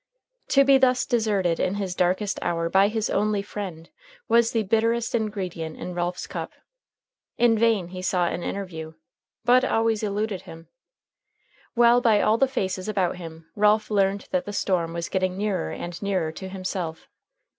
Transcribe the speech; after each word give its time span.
To 0.47 0.63
be 0.65 0.79
thus 0.79 1.05
deserted 1.05 1.59
in 1.59 1.75
his 1.75 1.93
darkest 1.93 2.39
hour 2.41 2.69
by 2.69 2.87
his 2.87 3.07
only 3.07 3.43
friend 3.43 3.87
was 4.27 4.51
the 4.51 4.63
bitterest 4.63 5.13
ingredient 5.13 5.77
in 5.77 5.93
Ralph's 5.93 6.25
cup. 6.25 6.53
In 7.37 7.55
vain 7.55 7.89
he 7.89 8.01
sought 8.01 8.33
an 8.33 8.41
interview. 8.41 8.93
Bud 9.45 9.63
always 9.63 10.01
eluded 10.01 10.41
him. 10.41 10.69
While 11.75 12.01
by 12.01 12.19
all 12.19 12.39
the 12.39 12.47
faces 12.47 12.87
about 12.89 13.17
him 13.17 13.45
Ralph 13.55 13.91
learned 13.91 14.27
that 14.31 14.45
the 14.45 14.53
storm 14.53 14.91
was 14.93 15.07
getting 15.07 15.37
nearer 15.37 15.69
and 15.69 16.01
nearer 16.01 16.31
to 16.31 16.49
himself. 16.49 17.07